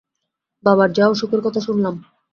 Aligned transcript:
বাবার 0.63 0.89
যা 0.91 1.05
অসুখের 1.07 1.41
কথা 1.41 1.59
শুনলাম। 1.59 1.95